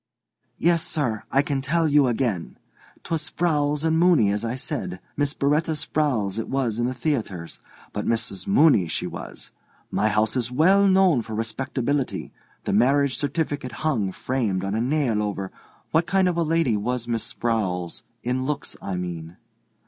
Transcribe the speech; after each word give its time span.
"Yes, 0.57 0.81
sir. 0.81 1.25
I 1.31 1.43
can 1.43 1.61
tell 1.61 1.87
you 1.87 2.07
again. 2.07 2.57
'Twas 3.03 3.21
Sprowls 3.29 3.83
and 3.83 3.99
Mooney, 3.99 4.31
as 4.31 4.43
I 4.43 4.55
said. 4.55 4.99
Miss 5.15 5.35
B'retta 5.35 5.73
Sprowls 5.75 6.39
it 6.39 6.49
was 6.49 6.79
in 6.79 6.87
the 6.87 6.95
theatres, 6.95 7.59
but 7.93 8.07
Missis 8.07 8.47
Mooney 8.47 8.87
she 8.87 9.05
was. 9.05 9.51
My 9.91 10.09
house 10.09 10.35
is 10.35 10.51
well 10.51 10.87
known 10.87 11.21
for 11.21 11.35
respectability. 11.35 12.31
The 12.63 12.73
marriage 12.73 13.15
certificate 13.15 13.73
hung, 13.85 14.11
framed, 14.11 14.65
on 14.65 14.73
a 14.73 14.81
nail 14.81 15.21
over—" 15.21 15.51
"What 15.91 16.07
kind 16.07 16.27
of 16.27 16.35
a 16.35 16.41
lady 16.41 16.75
was 16.75 17.07
Miss 17.07 17.23
Sprowls—in 17.35 18.43
looks, 18.43 18.75
I 18.81 18.95
mean?" 18.95 19.37